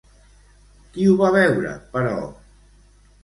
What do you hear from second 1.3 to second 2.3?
veure, però?